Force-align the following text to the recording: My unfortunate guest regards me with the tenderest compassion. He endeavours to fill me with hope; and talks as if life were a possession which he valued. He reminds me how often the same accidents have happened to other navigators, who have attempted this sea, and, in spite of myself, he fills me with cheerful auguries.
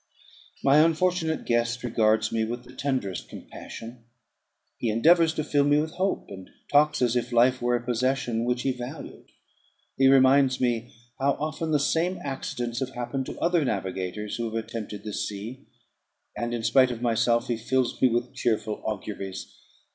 My 0.63 0.77
unfortunate 0.77 1.45
guest 1.45 1.83
regards 1.83 2.31
me 2.31 2.43
with 2.43 2.63
the 2.63 2.73
tenderest 2.73 3.29
compassion. 3.29 4.03
He 4.79 4.89
endeavours 4.89 5.31
to 5.35 5.43
fill 5.43 5.63
me 5.63 5.77
with 5.77 5.91
hope; 5.91 6.25
and 6.29 6.49
talks 6.71 7.03
as 7.03 7.15
if 7.15 7.31
life 7.31 7.61
were 7.61 7.75
a 7.75 7.85
possession 7.85 8.43
which 8.43 8.63
he 8.63 8.71
valued. 8.71 9.27
He 9.97 10.07
reminds 10.07 10.59
me 10.59 10.91
how 11.19 11.33
often 11.33 11.69
the 11.69 11.77
same 11.79 12.17
accidents 12.23 12.79
have 12.79 12.95
happened 12.95 13.27
to 13.27 13.37
other 13.39 13.63
navigators, 13.63 14.37
who 14.37 14.45
have 14.45 14.55
attempted 14.55 15.03
this 15.03 15.27
sea, 15.27 15.67
and, 16.35 16.51
in 16.51 16.63
spite 16.63 16.89
of 16.89 17.03
myself, 17.03 17.47
he 17.47 17.55
fills 17.55 18.01
me 18.01 18.07
with 18.07 18.33
cheerful 18.33 18.81
auguries. 18.83 19.55